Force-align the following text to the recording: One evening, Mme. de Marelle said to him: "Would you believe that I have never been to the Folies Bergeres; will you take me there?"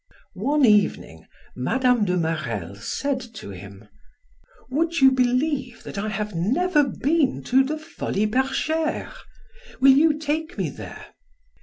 One 0.33 0.65
evening, 0.65 1.27
Mme. 1.55 2.05
de 2.05 2.17
Marelle 2.17 2.73
said 2.73 3.19
to 3.35 3.51
him: 3.51 3.87
"Would 4.71 4.99
you 4.99 5.11
believe 5.11 5.83
that 5.83 5.99
I 5.99 6.09
have 6.09 6.33
never 6.33 6.83
been 6.83 7.43
to 7.43 7.63
the 7.63 7.77
Folies 7.77 8.29
Bergeres; 8.31 9.13
will 9.79 9.91
you 9.95 10.17
take 10.17 10.57
me 10.57 10.71
there?" 10.71 11.05